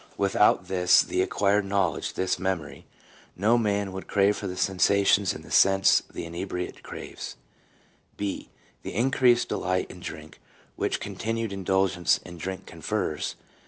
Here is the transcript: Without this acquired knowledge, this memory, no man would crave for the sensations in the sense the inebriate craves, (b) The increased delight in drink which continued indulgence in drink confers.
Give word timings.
Without 0.17 0.67
this 0.67 1.07
acquired 1.11 1.63
knowledge, 1.65 2.13
this 2.15 2.39
memory, 2.39 2.87
no 3.37 3.55
man 3.55 3.91
would 3.91 4.07
crave 4.07 4.35
for 4.35 4.47
the 4.47 4.57
sensations 4.57 5.31
in 5.31 5.43
the 5.43 5.51
sense 5.51 6.01
the 6.11 6.25
inebriate 6.25 6.81
craves, 6.81 7.35
(b) 8.17 8.49
The 8.81 8.95
increased 8.95 9.49
delight 9.49 9.91
in 9.91 9.99
drink 9.99 10.39
which 10.75 10.99
continued 10.99 11.53
indulgence 11.53 12.17
in 12.25 12.37
drink 12.39 12.65
confers. 12.65 13.35